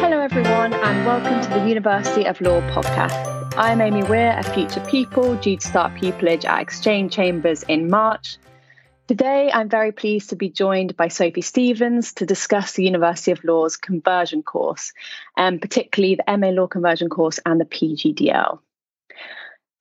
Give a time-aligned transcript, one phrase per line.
[0.00, 3.54] Hello, everyone, and welcome to the University of Law podcast.
[3.56, 8.36] I'm Amy Weir, a future pupil due to start pupillage at Exchange Chambers in March.
[9.08, 13.42] Today, I'm very pleased to be joined by Sophie Stevens to discuss the University of
[13.42, 14.92] Law's conversion course,
[15.36, 18.58] and um, particularly the MA Law conversion course and the PGDL.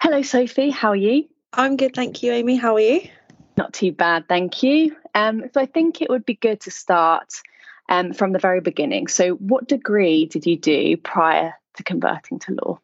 [0.02, 0.70] Hello, Sophie.
[0.70, 1.25] How are you?
[1.52, 2.55] I'm good, thank you, Amy.
[2.55, 3.09] How are you?
[3.56, 4.96] Not too bad, thank you.
[5.14, 7.30] Um, so I think it would be good to start
[7.90, 9.08] um, from the very beginning.
[9.08, 12.80] So, what degree did you do prior to converting to law?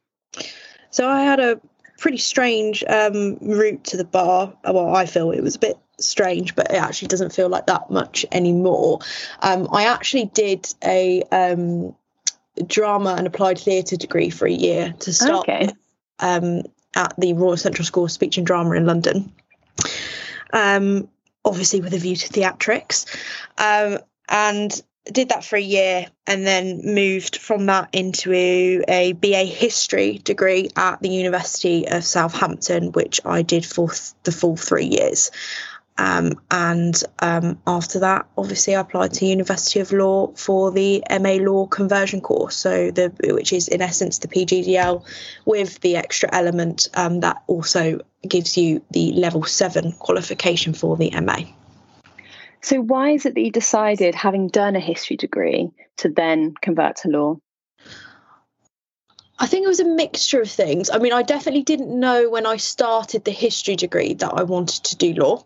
[0.91, 1.59] So I had a
[1.97, 4.53] pretty strange um, route to the bar.
[4.63, 7.89] Well, I feel it was a bit strange, but it actually doesn't feel like that
[7.91, 8.99] much anymore.
[9.41, 11.95] Um, I actually did a um,
[12.65, 15.69] drama and applied theatre degree for a year to start okay.
[16.19, 16.63] um,
[16.95, 19.31] at the Royal Central School of Speech and Drama in London.
[20.51, 21.09] Um,
[21.45, 23.05] obviously, with a view to theatrics.
[23.57, 24.81] Um, and
[25.11, 30.69] did that for a year and then moved from that into a, BA history degree
[30.75, 35.31] at the University of Southampton, which I did for th- the full three years.
[35.99, 41.33] Um, and um, after that, obviously, I applied to University of Law for the MA
[41.41, 45.03] Law conversion course, so the which is in essence the PGDL
[45.43, 51.11] with the extra element um, that also gives you the level seven qualification for the
[51.19, 51.39] MA.
[52.61, 56.95] So, why is it that you decided, having done a history degree, to then convert
[56.97, 57.39] to law?
[59.39, 60.89] I think it was a mixture of things.
[60.89, 64.83] I mean, I definitely didn't know when I started the history degree that I wanted
[64.85, 65.43] to do law.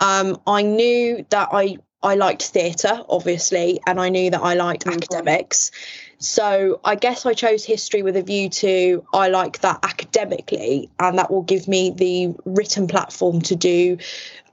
[0.00, 4.84] Um, I knew that I I liked theatre, obviously, and I knew that I liked
[4.84, 4.96] mm-hmm.
[4.96, 5.72] academics.
[6.18, 11.18] So I guess I chose history with a view to I like that academically, and
[11.18, 13.98] that will give me the written platform to do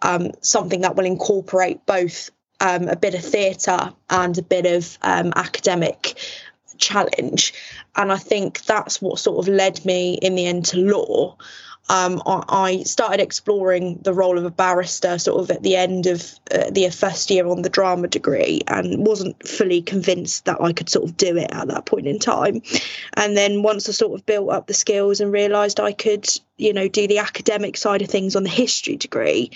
[0.02, 4.98] um, something that will incorporate both um, a bit of theatre and a bit of
[5.02, 6.18] um, academic
[6.78, 7.54] challenge.
[7.96, 11.38] And I think that's what sort of led me in the end to law.
[11.90, 16.24] Um, I, started exploring the role of a barrister sort of at the end of
[16.50, 20.90] uh, the first year on the drama degree and wasn't fully convinced that I could
[20.90, 22.62] sort of do it at that point in time.
[23.16, 26.72] And then once I sort of built up the skills and realised I could, you
[26.72, 29.52] know, do the academic side of things on the history degree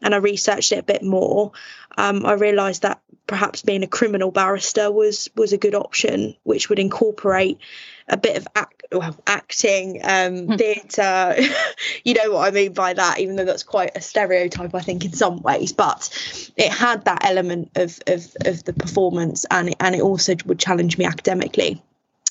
[0.00, 1.50] and I researched it a bit more,
[1.98, 3.00] um, I realised that
[3.32, 7.58] perhaps being a criminal barrister was was a good option, which would incorporate
[8.06, 10.56] a bit of act, well, acting, um, hmm.
[10.56, 11.36] theatre.
[12.04, 15.06] you know what I mean by that, even though that's quite a stereotype, I think,
[15.06, 15.72] in some ways.
[15.72, 16.10] But
[16.58, 20.98] it had that element of of, of the performance, and and it also would challenge
[20.98, 21.82] me academically.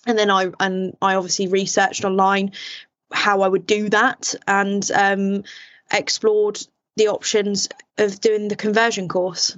[0.06, 2.52] And then I and I obviously researched online
[3.12, 5.46] how I would do that, and um,
[5.92, 6.60] explored
[6.96, 9.58] the options of doing the conversion course.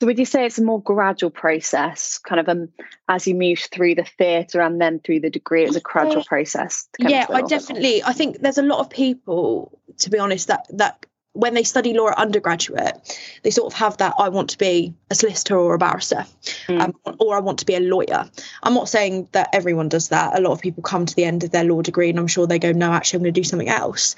[0.00, 2.70] So would you say it's a more gradual process, kind of um,
[3.06, 6.88] as you move through the theatre and then through the degree, it's a gradual process?
[6.98, 8.02] yeah, I definitely.
[8.02, 11.92] I think there's a lot of people, to be honest, that that when they study
[11.92, 15.74] law at undergraduate, they sort of have that I want to be a solicitor or
[15.74, 16.24] a barrister,
[16.66, 16.80] mm.
[16.80, 18.28] um, or I want to be a lawyer.
[18.62, 20.36] I'm not saying that everyone does that.
[20.36, 22.46] A lot of people come to the end of their law degree and I'm sure
[22.46, 24.16] they go, no, actually, I'm going to do something else.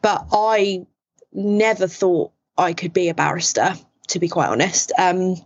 [0.00, 0.86] But I
[1.32, 3.74] never thought I could be a barrister
[4.08, 4.92] to be quite honest.
[4.98, 5.36] Um,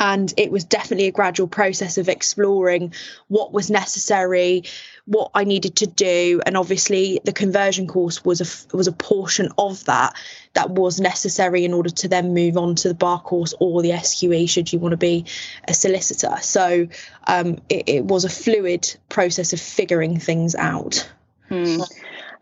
[0.00, 2.94] and it was definitely a gradual process of exploring
[3.28, 4.64] what was necessary,
[5.04, 9.50] what I needed to do, and obviously the conversion course was a was a portion
[9.58, 10.14] of that
[10.54, 13.90] that was necessary in order to then move on to the bar course or the
[13.90, 15.26] SQE should you want to be
[15.68, 16.36] a solicitor.
[16.40, 16.88] So
[17.26, 21.10] um, it, it, was a fluid process of figuring things out.
[21.48, 21.82] Hmm.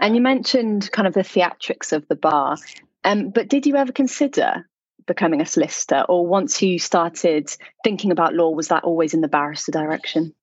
[0.00, 2.56] And you mentioned kind of the theatrics of the bar.
[3.04, 4.68] Um, but did you ever consider
[5.08, 7.50] becoming a solicitor, or once you started
[7.82, 10.34] thinking about law, was that always in the barrister direction?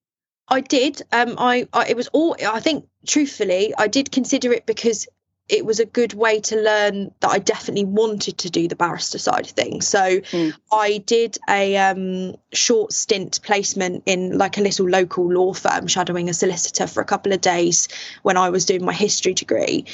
[0.50, 1.02] I did.
[1.12, 2.36] Um, I, I it was all.
[2.46, 5.08] I think, truthfully, I did consider it because
[5.48, 9.20] it was a good way to learn that I definitely wanted to do the barrister
[9.20, 9.88] side of things.
[9.88, 10.53] So mm.
[10.72, 16.29] I did a um, short stint placement in like a little local law firm, shadowing
[16.29, 17.88] a solicitor for a couple of days
[18.23, 19.85] when I was doing my history degree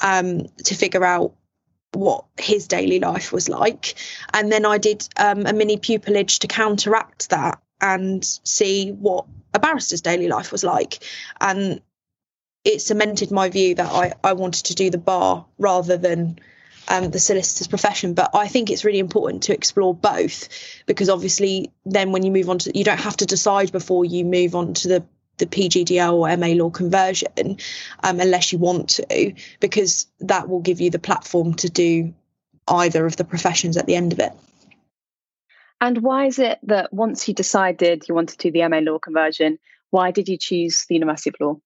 [0.00, 1.34] um, to figure out
[1.92, 3.94] what his daily life was like.
[4.32, 9.58] And then I did um, a mini pupillage to counteract that and see what a
[9.58, 11.02] barrister's daily life was like.
[11.40, 11.80] And
[12.64, 16.38] it cemented my view that I, I wanted to do the bar rather than
[16.88, 18.14] um, the solicitor's profession.
[18.14, 20.48] But I think it's really important to explore both
[20.86, 24.24] because obviously, then when you move on to, you don't have to decide before you
[24.24, 25.04] move on to the
[25.40, 27.58] the PGDL or MA law conversion
[28.04, 32.14] um, unless you want to, because that will give you the platform to do
[32.68, 34.32] either of the professions at the end of it.
[35.80, 38.98] And why is it that once you decided you wanted to do the MA law
[38.98, 39.58] conversion,
[39.90, 41.60] why did you choose the University of Law?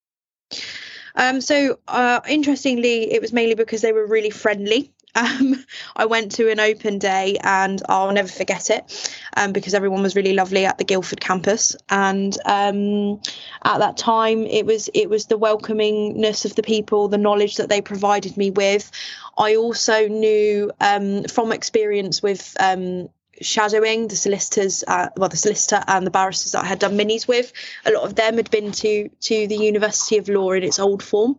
[1.15, 4.93] Um, so, uh, interestingly, it was mainly because they were really friendly.
[5.15, 5.63] Um,
[5.95, 10.15] I went to an open day and I'll never forget it um, because everyone was
[10.15, 11.75] really lovely at the Guildford campus.
[11.89, 13.21] And um,
[13.63, 17.69] at that time, it was it was the welcomingness of the people, the knowledge that
[17.69, 18.91] they provided me with.
[19.37, 23.09] I also knew um, from experience with um,
[23.41, 27.27] shadowing the solicitors uh, well the solicitor and the barristers that I had done minis
[27.27, 27.51] with
[27.85, 31.03] a lot of them had been to to the University of Law in its old
[31.03, 31.37] form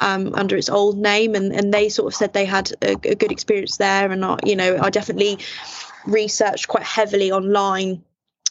[0.00, 3.14] um, under its old name and and they sort of said they had a, a
[3.14, 5.38] good experience there and I, you know I definitely
[6.06, 8.02] researched quite heavily online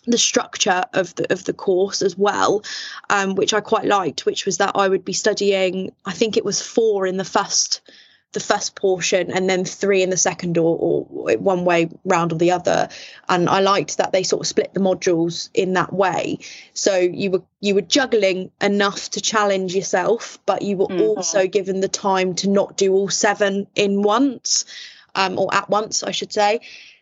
[0.05, 2.63] the structure of the of the course as well,
[3.09, 5.91] um, which I quite liked, which was that I would be studying.
[6.05, 7.81] I think it was four in the first
[8.31, 12.37] the first portion and then three in the second or, or one way round or
[12.37, 12.87] the other
[13.27, 16.37] and i liked that they sort of split the modules in that way
[16.73, 21.01] so you were you were juggling enough to challenge yourself but you were mm-hmm.
[21.01, 24.65] also given the time to not do all seven in once
[25.15, 26.59] um, or at once i should say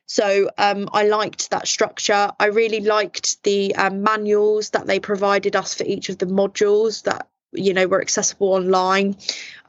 [0.10, 2.32] so um, I liked that structure.
[2.40, 7.04] I really liked the um, manuals that they provided us for each of the modules
[7.04, 9.16] that you know were accessible online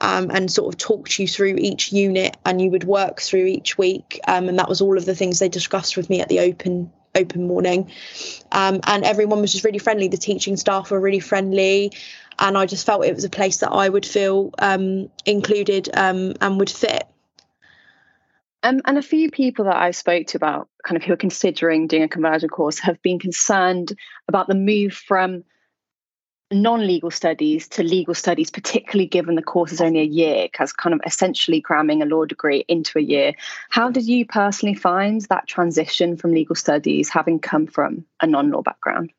[0.00, 3.78] um, and sort of talked you through each unit and you would work through each
[3.78, 6.40] week um, and that was all of the things they discussed with me at the
[6.40, 7.90] open open morning.
[8.52, 10.08] Um, and everyone was just really friendly.
[10.08, 11.92] The teaching staff were really friendly
[12.38, 16.34] and i just felt it was a place that i would feel um, included um,
[16.40, 17.04] and would fit.
[18.62, 21.86] Um, and a few people that I spoke to about kind of who are considering
[21.86, 23.96] doing a conversion course have been concerned
[24.26, 25.44] about the move from
[26.50, 30.94] non-legal studies to legal studies particularly given the course is only a year because kind
[30.94, 33.34] of essentially cramming a law degree into a year.
[33.68, 38.62] How did you personally find that transition from legal studies having come from a non-law
[38.62, 39.12] background?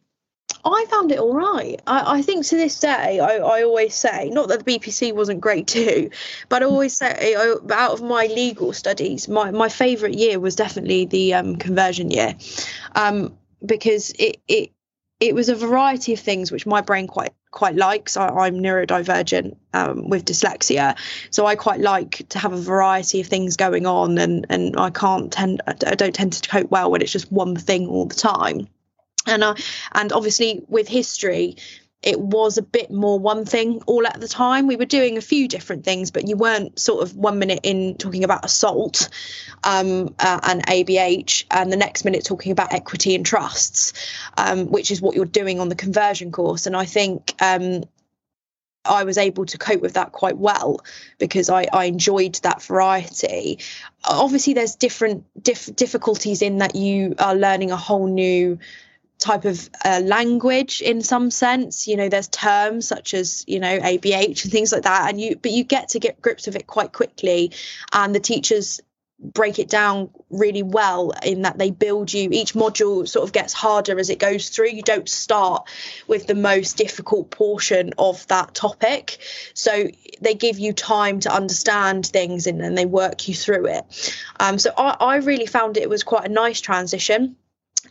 [0.66, 1.80] I found it all right.
[1.88, 5.40] I, I think to this day, I, I, always say, not that the BPC wasn't
[5.40, 6.10] great too,
[6.50, 10.56] but I always say, I, out of my legal studies, my, my favourite year was
[10.56, 12.36] definitely the um, conversion year,
[12.96, 14.72] um, because it, it
[15.19, 18.16] it was a variety of things which my brain quite quite likes.
[18.16, 20.98] I, am neurodivergent um, with dyslexia,
[21.30, 24.89] so I quite like to have a variety of things going on, and and I
[24.89, 28.16] can't tend I don't tend to cope well when it's just one thing all the
[28.16, 28.68] time.
[29.27, 29.56] And I,
[29.92, 31.57] and obviously with history,
[32.01, 34.68] it was a bit more one thing all at the time.
[34.68, 37.96] We were doing a few different things, but you weren't sort of one minute in
[37.96, 39.10] talking about assault
[39.66, 43.94] um, uh, and ABH, and the next minute talking about equity and trusts,
[44.38, 46.68] um, which is what you're doing on the conversion course.
[46.68, 47.84] And I think um,
[48.86, 50.80] I was able to cope with that quite well
[51.18, 53.60] because I, I enjoyed that variety.
[54.06, 58.57] Obviously, there's different diff- difficulties in that you are learning a whole new
[59.19, 61.88] type of uh, language in some sense.
[61.88, 65.36] You know there's terms such as you know abh and things like that and you
[65.36, 67.51] but you get to get grips of it quite quickly
[67.92, 68.81] and the teachers
[69.21, 73.51] break it down really well in that they build you each module sort of gets
[73.51, 74.69] harder as it goes through.
[74.69, 75.68] You don't start
[76.07, 79.18] with the most difficult portion of that topic.
[79.54, 79.89] So
[80.21, 84.16] they give you time to understand things and then they work you through it.
[84.39, 87.36] Um, so I, I really found it was quite a nice transition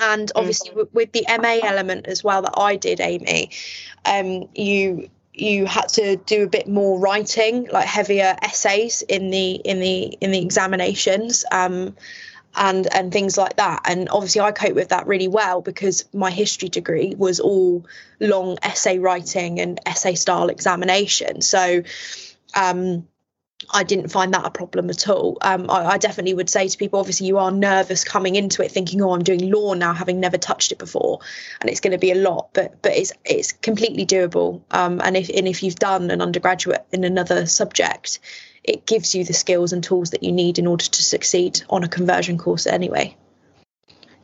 [0.00, 0.96] and obviously mm-hmm.
[0.96, 3.50] with the MA element as well that I did, Amy,
[4.04, 9.52] um, you you had to do a bit more writing, like heavier essays in the
[9.52, 11.44] in the in the examinations.
[11.50, 11.94] Um,
[12.54, 16.30] and and things like that and obviously I cope with that really well because my
[16.30, 17.86] history degree was all
[18.20, 21.82] long essay writing and essay style examination so
[22.54, 23.06] um
[23.70, 25.36] I didn't find that a problem at all.
[25.42, 28.70] Um, I, I, definitely would say to people, obviously, you are nervous coming into it,
[28.70, 31.18] thinking, "Oh, I'm doing law now, having never touched it before,
[31.60, 34.62] and it's going to be a lot." But but it's it's completely doable.
[34.70, 38.20] Um, and if and if you've done an undergraduate in another subject,
[38.62, 41.82] it gives you the skills and tools that you need in order to succeed on
[41.82, 43.16] a conversion course anyway.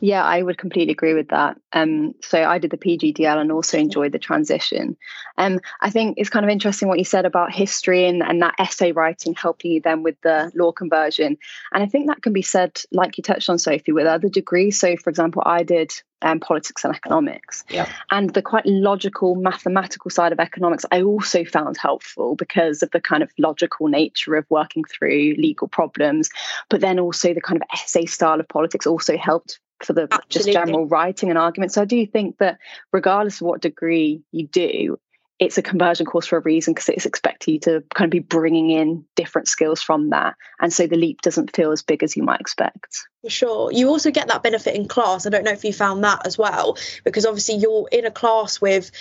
[0.01, 1.57] Yeah, I would completely agree with that.
[1.73, 4.97] Um, so I did the PGDL and also enjoyed the transition.
[5.37, 8.55] Um, I think it's kind of interesting what you said about history and, and that
[8.59, 11.37] essay writing helping you then with the law conversion.
[11.73, 14.79] And I think that can be said, like you touched on, Sophie, with other degrees.
[14.79, 17.63] So, for example, I did um, politics and economics.
[17.69, 17.89] Yeah.
[18.11, 23.01] And the quite logical, mathematical side of economics, I also found helpful because of the
[23.01, 26.29] kind of logical nature of working through legal problems.
[26.69, 30.29] But then also the kind of essay style of politics also helped for the Absolutely.
[30.29, 31.71] just general writing and argument.
[31.71, 32.57] So I do think that
[32.91, 34.99] regardless of what degree you do,
[35.37, 38.19] it's a conversion course for a reason because it's expecting you to kind of be
[38.19, 40.35] bringing in different skills from that.
[40.61, 42.99] And so the leap doesn't feel as big as you might expect.
[43.21, 43.71] For sure.
[43.71, 45.25] You also get that benefit in class.
[45.25, 48.61] I don't know if you found that as well, because obviously you're in a class
[48.61, 48.91] with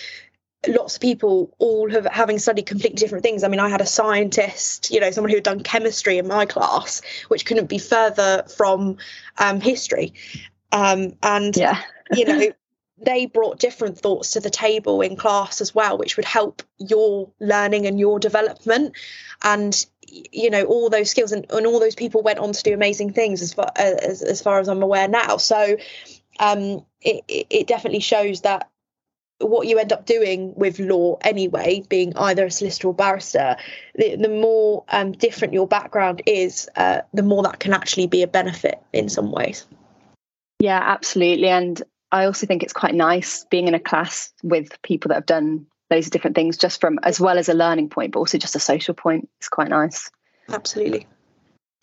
[0.66, 3.44] lots of people all have having studied completely different things.
[3.44, 6.46] I mean, I had a scientist, you know, someone who had done chemistry in my
[6.46, 8.96] class, which couldn't be further from
[9.38, 10.14] um, history.
[10.72, 11.82] Um, and yeah.
[12.12, 12.52] you know,
[12.98, 17.30] they brought different thoughts to the table in class as well, which would help your
[17.40, 18.94] learning and your development.
[19.42, 19.84] And
[20.32, 23.12] you know all those skills and, and all those people went on to do amazing
[23.12, 25.36] things as far as, as far as I'm aware now.
[25.38, 25.76] So
[26.38, 28.70] um, it, it definitely shows that
[29.38, 33.56] what you end up doing with law anyway, being either a solicitor or barrister,
[33.94, 38.22] the, the more um, different your background is, uh, the more that can actually be
[38.22, 39.66] a benefit in some ways.
[40.64, 41.48] Yeah, absolutely.
[41.48, 45.26] And I also think it's quite nice being in a class with people that have
[45.26, 48.38] done loads of different things, just from as well as a learning point, but also
[48.38, 49.28] just a social point.
[49.36, 50.10] It's quite nice.
[50.48, 51.06] Absolutely.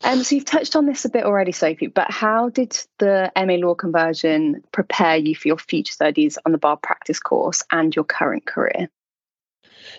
[0.03, 3.53] Um, so you've touched on this a bit already, Sophie, but how did the MA
[3.63, 8.05] Law conversion prepare you for your future studies on the bar practice course and your
[8.05, 8.89] current career?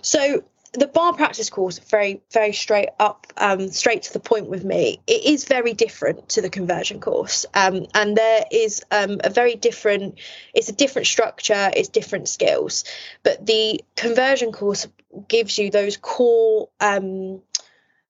[0.01, 4.65] So the bar practice course very very straight up um, straight to the point with
[4.65, 5.01] me.
[5.07, 7.45] It is very different to the conversion course.
[7.55, 10.19] Um, and there is um, a very different
[10.55, 12.85] it's a different structure it's different skills.
[13.23, 14.89] But the conversion course
[15.29, 17.43] gives you those core um,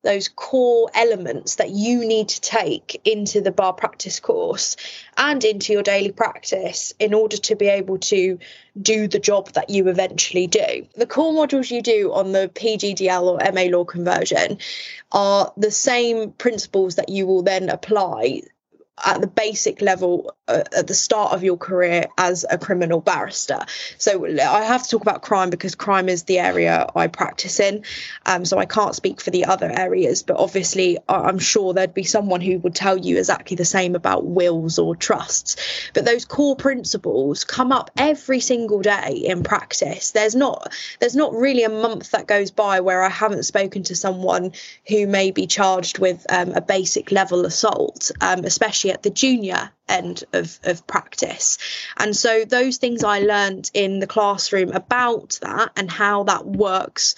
[0.03, 4.77] those core elements that you need to take into the bar practice course
[5.17, 8.39] and into your daily practice in order to be able to
[8.81, 10.87] do the job that you eventually do.
[10.97, 14.59] The core modules you do on the PGDL or MA law conversion
[15.13, 18.43] are the same principles that you will then apply
[19.05, 23.59] at the basic level uh, at the start of your career as a criminal barrister.
[23.97, 27.85] So I have to talk about crime because crime is the area I practice in.
[28.27, 32.05] Um, so I can't speak for the other areas, but obviously I'm sure there'd be
[32.05, 35.57] someone who would tell you exactly the same about wills or trusts.
[35.95, 40.11] But those core principles come up every single day in practice.
[40.11, 43.97] There's not there's not really a month that goes by where I haven't spoken to
[43.97, 44.53] someone
[44.87, 49.71] who may be charged with um, a basic level assault, um, especially at the junior
[49.89, 51.59] end of, of practice.
[51.97, 57.15] And so those things I learned in the classroom about that and how that works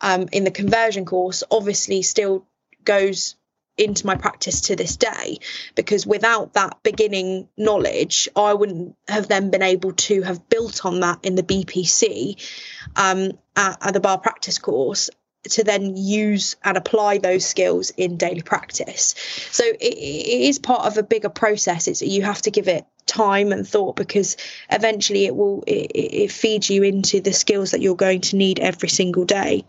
[0.00, 2.46] um, in the conversion course obviously still
[2.84, 3.36] goes
[3.76, 5.38] into my practice to this day
[5.74, 11.00] because without that beginning knowledge i wouldn't have then been able to have built on
[11.00, 12.42] that in the bpc
[12.96, 15.10] um, at, at the bar practice course
[15.50, 19.14] to then use and apply those skills in daily practice.
[19.50, 21.88] So it, it is part of a bigger process.
[21.88, 24.36] It's you have to give it time and thought because
[24.70, 28.58] eventually it will it, it feeds you into the skills that you're going to need
[28.58, 29.64] every single day.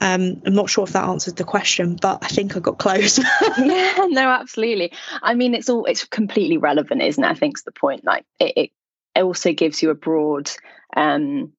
[0.00, 3.18] Um, I'm not sure if that answered the question, but I think I got close.
[3.58, 4.92] yeah, no, absolutely.
[5.22, 7.26] I mean, it's all it's completely relevant, isn't it?
[7.26, 8.04] I think's the point.
[8.04, 8.70] Like it,
[9.14, 10.50] it also gives you a broad
[10.96, 11.52] um,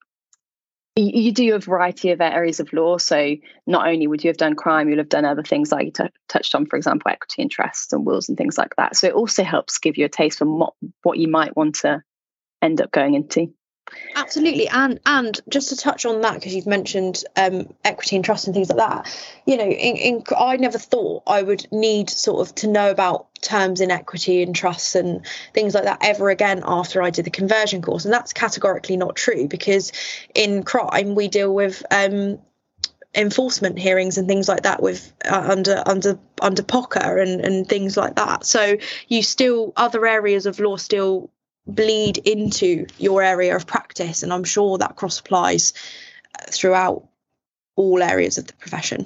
[0.95, 2.97] you do a variety of areas of law.
[2.97, 5.91] So not only would you have done crime, you'll have done other things like you
[5.91, 8.95] t- touched on, for example, equity and trusts and wills and things like that.
[8.95, 12.03] So it also helps give you a taste for what, what you might want to
[12.61, 13.53] end up going into.
[14.15, 18.47] Absolutely, and and just to touch on that because you've mentioned um, equity and trust
[18.47, 19.15] and things like that.
[19.45, 23.27] You know, in, in, I never thought I would need sort of to know about
[23.41, 27.31] terms in equity and trusts and things like that ever again after I did the
[27.31, 29.91] conversion course, and that's categorically not true because
[30.35, 32.39] in crime we deal with um,
[33.15, 37.97] enforcement hearings and things like that with uh, under under under POCA and and things
[37.97, 38.45] like that.
[38.45, 38.77] So
[39.07, 41.29] you still other areas of law still
[41.67, 45.73] bleed into your area of practice and i'm sure that cross applies
[46.37, 47.07] uh, throughout
[47.79, 49.05] all areas of the profession.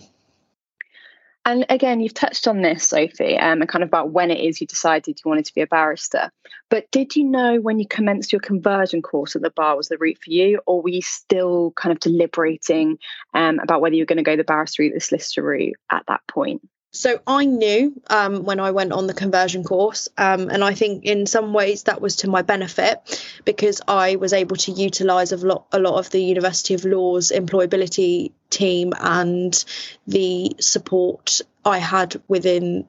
[1.45, 4.59] And again you've touched on this sophie um, and kind of about when it is
[4.61, 6.31] you decided you wanted to be a barrister.
[6.69, 9.97] But did you know when you commenced your conversion course at the bar was the
[9.97, 12.97] route for you or were you still kind of deliberating
[13.33, 16.03] um, about whether you were going to go the barrister route the solicitor route at
[16.07, 16.61] that point
[16.93, 21.05] so I knew um, when I went on the conversion course, um, and I think
[21.05, 25.37] in some ways that was to my benefit because I was able to utilise a
[25.37, 29.65] lot, a lot of the University of Law's employability team and
[30.05, 32.87] the support I had within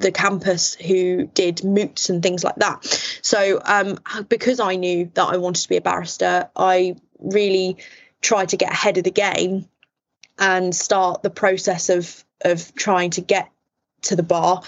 [0.00, 2.84] the campus who did moots and things like that.
[3.22, 3.98] So um,
[4.28, 7.78] because I knew that I wanted to be a barrister, I really
[8.20, 9.68] tried to get ahead of the game
[10.38, 13.50] and start the process of of trying to get
[14.02, 14.62] to the bar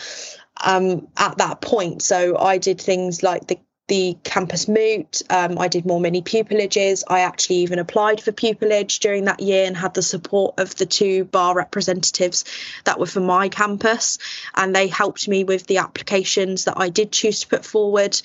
[0.65, 2.01] um, at that point.
[2.03, 3.59] So I did things like the
[3.89, 5.23] the campus moot.
[5.31, 7.05] Um, I did more mini pupillages.
[7.07, 10.87] I actually even applied for pupillage during that year and had the support of the
[10.87, 12.45] two bar representatives
[12.85, 14.19] that were for my campus.
[14.55, 18.21] And they helped me with the applications that I did choose to put forward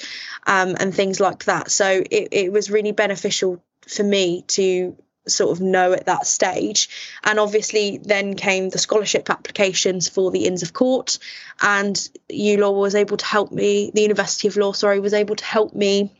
[0.47, 1.69] um, and things like that.
[1.69, 4.95] So it, it was really beneficial for me to
[5.27, 6.89] sort of know at that stage.
[7.23, 11.19] And obviously, then came the scholarship applications for the Inns of Court,
[11.61, 11.95] and
[12.31, 13.91] ULaw was able to help me.
[13.93, 16.11] The University of Law, sorry, was able to help me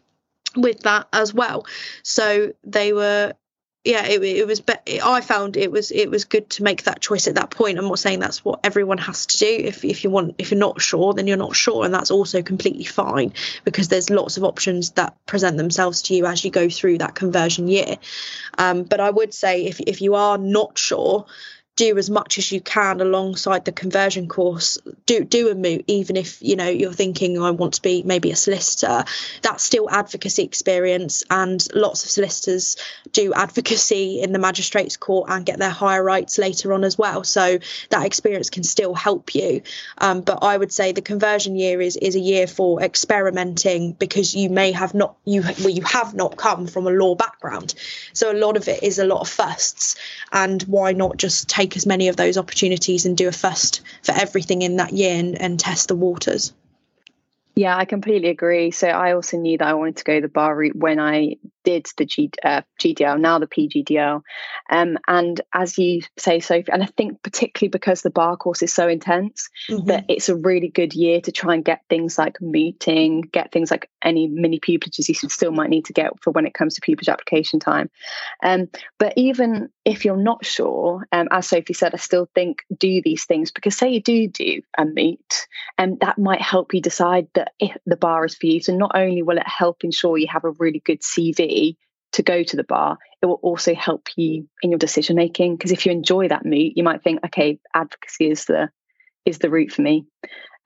[0.55, 1.65] with that as well.
[2.03, 3.33] So they were
[3.83, 4.61] yeah, it, it was.
[4.61, 7.79] But I found it was it was good to make that choice at that point.
[7.79, 9.47] I'm not saying that's what everyone has to do.
[9.47, 12.43] If if you want, if you're not sure, then you're not sure, and that's also
[12.43, 13.33] completely fine
[13.63, 17.15] because there's lots of options that present themselves to you as you go through that
[17.15, 17.97] conversion year.
[18.55, 21.25] Um, but I would say if if you are not sure,
[21.81, 24.77] do as much as you can alongside the conversion course.
[25.07, 28.29] Do do a moot even if you know you're thinking i want to be maybe
[28.29, 29.03] a solicitor.
[29.41, 32.77] That's still advocacy experience and lots of solicitors
[33.13, 37.23] do advocacy in the magistrates court and get their higher rights later on as well.
[37.23, 37.57] So
[37.89, 39.63] that experience can still help you.
[39.97, 44.35] Um, but i would say the conversion year is is a year for experimenting because
[44.35, 47.73] you may have not you well you have not come from a law background.
[48.13, 49.95] So a lot of it is a lot of firsts
[50.31, 53.81] and why not just take take as many of those opportunities and do a first
[54.03, 56.53] for everything in that year and, and test the waters.
[57.53, 58.71] Yeah, I completely agree.
[58.71, 61.35] So I also knew that I wanted to go the bar route when I
[61.65, 64.21] did the G, uh, GDL, now the PGDL.
[64.69, 68.73] Um, and as you say, Sophie, and I think particularly because the bar course is
[68.73, 69.85] so intense, mm-hmm.
[69.87, 73.69] that it's a really good year to try and get things like mooting, get things
[73.69, 76.81] like any mini pupillages you still might need to get for when it comes to
[76.81, 77.89] pupillage application time.
[78.41, 83.01] Um, but even if you're not sure, um, as Sophie said, I still think do
[83.01, 85.47] these things because say you do do a moot,
[85.77, 88.61] and that might help you decide that if the bar is for you.
[88.61, 91.77] So not only will it help ensure you have a really good CV
[92.13, 95.55] to go to the bar, it will also help you in your decision making.
[95.55, 98.69] Because if you enjoy that moot, you might think, okay, advocacy is the
[99.25, 100.05] is the route for me.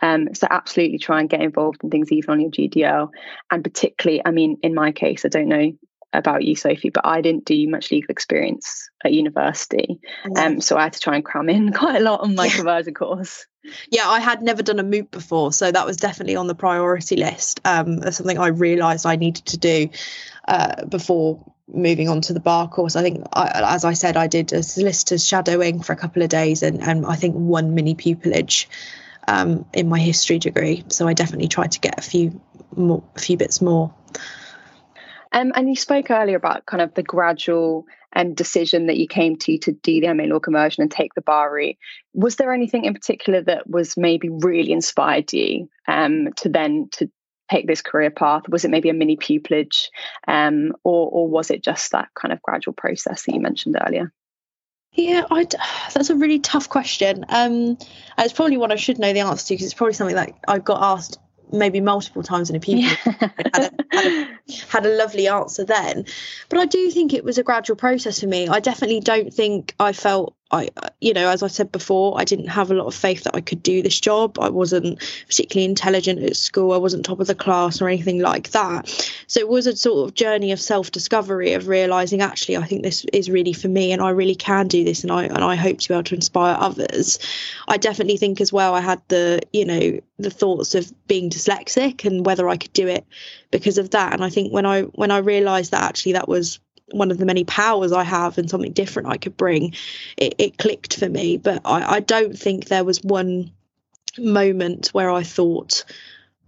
[0.01, 3.09] Um, so absolutely try and get involved in things even on your GDL.
[3.49, 5.71] And particularly, I mean, in my case, I don't know
[6.17, 9.99] about you, Sophie, but I didn't do much legal experience at university.
[10.35, 12.55] Um, so I had to try and cram in quite a lot on my yeah.
[12.55, 13.45] conversion course.
[13.89, 17.15] Yeah, I had never done a moot before, so that was definitely on the priority
[17.15, 17.61] list.
[17.65, 19.89] Um, as something I realised I needed to do
[20.47, 22.95] uh, before moving on to the bar course.
[22.95, 26.29] I think, I, as I said, I did a solicitor's shadowing for a couple of
[26.29, 28.67] days, and, and I think one mini pupillage
[29.27, 30.83] um, in my history degree.
[30.89, 32.39] So I definitely tried to get a few
[32.75, 33.93] more, a few bits more.
[35.35, 39.35] Um, and you spoke earlier about kind of the gradual um, decision that you came
[39.35, 41.75] to to do the MA law conversion and take the bar route.
[42.13, 47.11] Was there anything in particular that was maybe really inspired you um, to then to
[47.51, 48.47] take this career path?
[48.47, 49.89] Was it maybe a mini pupillage,
[50.25, 54.13] um, or or was it just that kind of gradual process that you mentioned earlier?
[54.93, 55.45] Yeah, I
[55.93, 57.25] that's a really tough question.
[57.27, 57.77] Um,
[58.17, 60.59] it's probably one I should know the answer to because it's probably something that I
[60.59, 61.19] got asked
[61.51, 63.29] maybe multiple times in a pupil yeah.
[63.53, 66.05] had, a, had, a, had, a, lovely answer then.
[66.49, 68.47] But i do think it was a gradual process for me.
[68.47, 70.69] I definitely don't think i felt I,
[71.01, 73.41] you know, as I said before, I didn't have a lot of faith that I
[73.41, 74.37] could do this job.
[74.39, 76.71] I wasn't particularly intelligent at school.
[76.71, 78.87] I wasn't top of the class or anything like that.
[79.25, 83.05] So it was a sort of journey of self-discovery of realizing actually I think this
[83.11, 85.79] is really for me and I really can do this and I and I hope
[85.79, 87.17] to be able to inspire others.
[87.67, 92.05] I definitely think as well I had the, you know, the thoughts of being dyslexic
[92.05, 93.05] and whether I could do it
[93.49, 94.13] because of that.
[94.13, 96.59] And I think when I when I realized that actually that was
[96.91, 99.73] one of the many powers I have and something different I could bring,
[100.17, 101.37] it, it clicked for me.
[101.37, 103.51] But I, I don't think there was one
[104.17, 105.83] moment where I thought,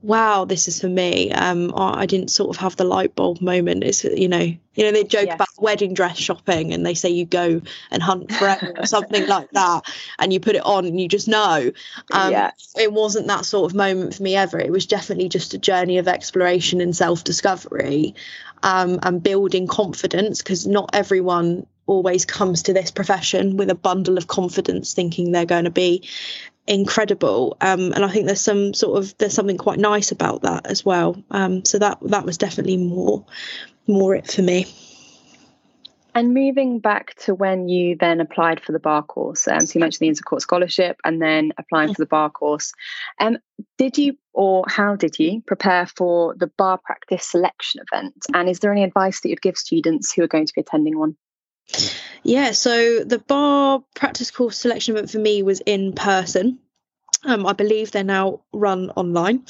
[0.02, 1.32] wow, this is for me.
[1.32, 3.84] Um, I didn't sort of have the light bulb moment.
[3.84, 5.36] It's you know, you know, they joke yes.
[5.36, 9.50] about wedding dress shopping and they say you go and hunt forever or something like
[9.52, 9.82] that,
[10.20, 11.72] and you put it on and you just know.
[12.12, 12.74] Um, yes.
[12.80, 14.60] It wasn't that sort of moment for me ever.
[14.60, 18.14] It was definitely just a journey of exploration and self discovery
[18.64, 24.18] um, and building confidence because not everyone always comes to this profession with a bundle
[24.18, 26.08] of confidence thinking they're going to be
[26.68, 27.56] incredible.
[27.62, 30.84] Um, and i think there's some sort of there's something quite nice about that as
[30.84, 31.22] well.
[31.32, 33.26] Um, so that that was definitely more
[33.88, 34.66] more it for me
[36.18, 39.82] and moving back to when you then applied for the bar course, um, so you
[39.82, 42.74] mentioned the Inns of Court scholarship and then applying for the bar course.
[43.20, 43.38] Um,
[43.78, 48.16] did you or how did you prepare for the bar practice selection event?
[48.34, 50.98] And is there any advice that you'd give students who are going to be attending
[50.98, 51.18] one?
[52.24, 56.58] Yeah, so the bar practice course selection event for me was in person.
[57.26, 59.46] Um, I believe they're now run online,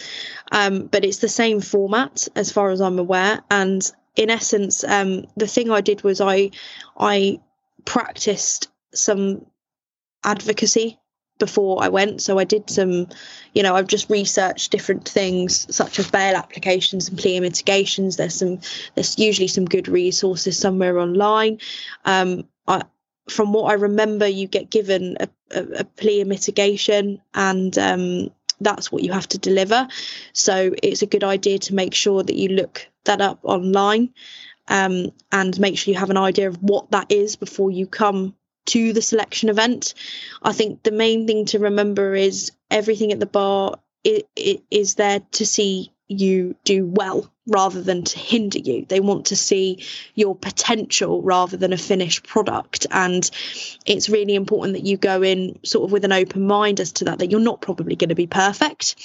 [0.52, 3.42] um, but it's the same format as far as I'm aware.
[3.50, 6.52] And in essence, um, the thing I did was I
[6.98, 7.40] I
[7.86, 9.46] practiced some
[10.24, 11.00] advocacy
[11.40, 12.22] before I went.
[12.22, 13.08] So I did some,
[13.54, 18.18] you know, I've just researched different things such as bail applications and plea mitigations.
[18.18, 18.60] There's some,
[18.96, 21.60] there's usually some good resources somewhere online.
[22.06, 22.84] Um, I,
[23.30, 28.92] from what I remember, you get given a, a, a plea mitigation and um, that's
[28.92, 29.88] what you have to deliver.
[30.34, 34.14] So it's a good idea to make sure that you look that up online
[34.68, 38.36] um, and make sure you have an idea of what that is before you come
[38.68, 39.94] to the selection event.
[40.44, 44.96] I think the main thing to remember is everything at the bar it, it is
[44.96, 48.86] there to see you do well rather than to hinder you.
[48.88, 52.88] They want to see your potential rather than a finished product.
[52.92, 53.30] And
[53.86, 57.06] it's really important that you go in sort of with an open mind as to
[57.06, 58.96] that, that you're not probably going to be perfect.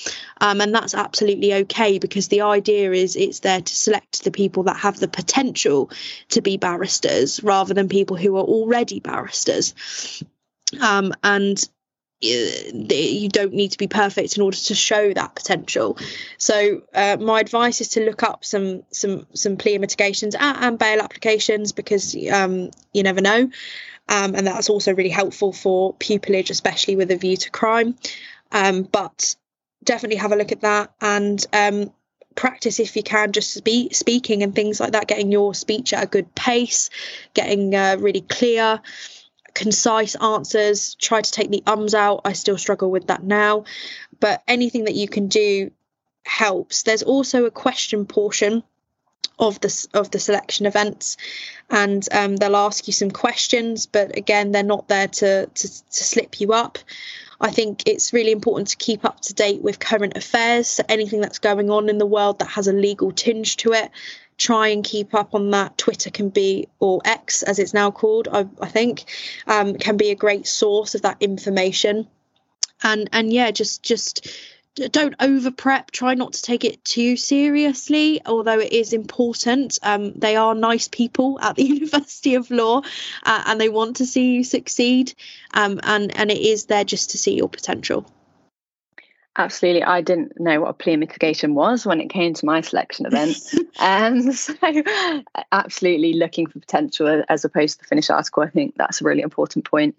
[0.41, 4.65] Um, and that's absolutely okay because the idea is it's there to select the people
[4.65, 5.91] that have the potential
[6.31, 9.75] to be barristers rather than people who are already barristers.
[10.81, 11.62] Um, and
[12.22, 15.98] you don't need to be perfect in order to show that potential.
[16.38, 21.00] So uh, my advice is to look up some some some plea mitigations and, bail
[21.00, 23.50] applications because um, you never know,
[24.08, 27.96] um, and that's also really helpful for pupillage, especially with a view to crime.
[28.52, 29.35] Um, but
[29.85, 31.92] definitely have a look at that and um,
[32.35, 36.04] practice if you can just speak, speaking and things like that getting your speech at
[36.04, 36.90] a good pace
[37.35, 38.80] getting uh, really clear
[39.55, 42.23] concise answers, try to take the ums out.
[42.25, 43.65] I still struggle with that now,
[44.21, 45.71] but anything that you can do
[46.25, 46.83] helps.
[46.83, 48.62] There's also a question portion
[49.38, 51.17] of the of the selection events,
[51.71, 56.05] and um, they'll ask you some questions, but again, they're not there to, to to
[56.05, 56.79] slip you up.
[57.41, 61.21] I think it's really important to keep up to date with current affairs, so anything
[61.21, 63.91] that's going on in the world that has a legal tinge to it,
[64.38, 65.79] try and keep up on that.
[65.79, 69.05] Twitter can be, or X as it's now called, I, I think,
[69.47, 72.09] um, can be a great source of that information.
[72.83, 74.29] And and yeah, just just
[74.75, 80.12] don't over prep try not to take it too seriously although it is important um,
[80.14, 82.81] they are nice people at the university of law
[83.25, 85.12] uh, and they want to see you succeed
[85.53, 88.07] um, and and it is there just to see your potential
[89.37, 89.83] Absolutely.
[89.83, 93.37] I didn't know what a plea mitigation was when it came to my selection event.
[93.79, 94.55] um, so,
[95.51, 98.42] absolutely looking for potential as opposed to the finished article.
[98.42, 99.97] I think that's a really important point.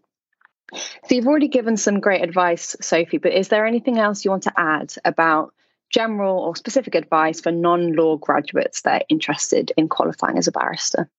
[0.73, 4.43] So, you've already given some great advice, Sophie, but is there anything else you want
[4.43, 5.53] to add about
[5.89, 10.51] general or specific advice for non law graduates that are interested in qualifying as a
[10.51, 11.09] barrister?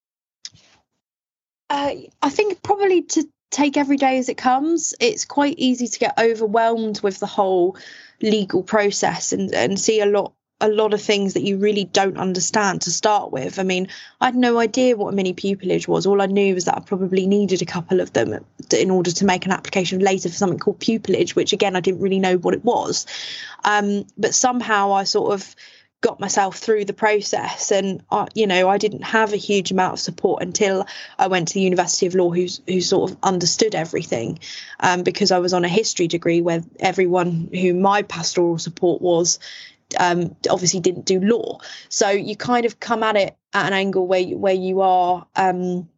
[1.68, 4.94] Uh, I think probably to take every day as it comes.
[5.00, 7.76] It's quite easy to get overwhelmed with the whole
[8.20, 12.16] legal process and, and see a lot a lot of things that you really don't
[12.16, 13.58] understand to start with.
[13.58, 13.88] I mean,
[14.20, 16.06] I had no idea what a mini pupillage was.
[16.06, 18.38] All I knew was that I probably needed a couple of them
[18.72, 22.00] in order to make an application later for something called pupillage, which again I didn't
[22.00, 23.04] really know what it was.
[23.64, 25.54] Um, but somehow I sort of
[26.00, 27.72] got myself through the process.
[27.72, 30.86] And uh, you know I didn't have a huge amount of support until
[31.18, 34.38] I went to the University of Law who's who sort of understood everything
[34.80, 39.38] um, because I was on a history degree where everyone who my pastoral support was
[39.98, 41.60] um, obviously didn't do law.
[41.88, 45.88] So you kind of come at it at an angle where where you are um,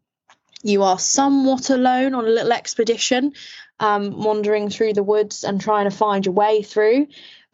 [0.63, 3.33] you are somewhat alone on a little expedition
[3.81, 7.07] um, wandering through the woods and trying to find your way through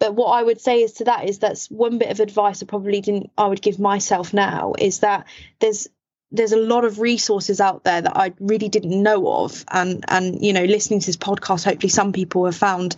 [0.03, 2.67] but what I would say is to that is that's one bit of advice I
[2.67, 5.29] probably didn't I would give myself now is that
[5.61, 5.87] there's
[6.33, 9.65] there's a lot of resources out there that I really didn't know of.
[9.71, 12.97] And and you know listening to this podcast hopefully some people have found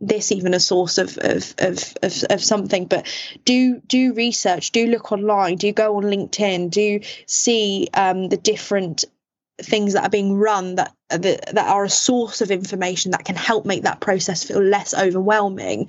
[0.00, 2.86] this even a source of of, of of of, something.
[2.86, 3.06] But
[3.44, 9.04] do do research do look online do go on linkedin do see um, the different
[9.62, 13.36] things that are being run that that, that are a source of information that can
[13.36, 15.88] help make that process feel less overwhelming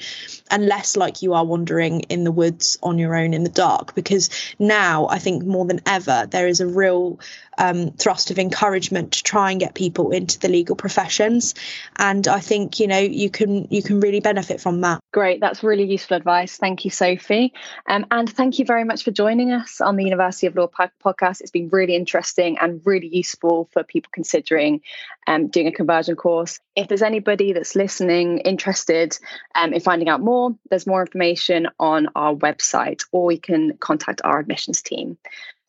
[0.50, 3.96] and less like you are wandering in the woods on your own in the dark.
[3.96, 4.30] Because
[4.60, 7.20] now i think more than ever there is a real
[7.58, 11.54] um, thrust of encouragement to try and get people into the legal professions.
[11.98, 15.02] And i think you know you can you can really benefit from that.
[15.12, 15.40] Great.
[15.40, 16.58] That's really useful advice.
[16.58, 17.54] Thank you sophie.
[17.88, 21.42] Um, and thank you very much for joining us on the university of law podcast.
[21.42, 24.82] It's been really interesting and really useful for people considering
[25.28, 26.60] um, doing a conversion course.
[26.76, 29.18] If there's anybody that's listening interested
[29.56, 34.22] um, in finding out more, there's more information on our website, or you can contact
[34.24, 35.18] our admissions team.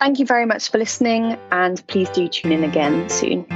[0.01, 3.47] Thank you very much for listening, and please do tune in again soon.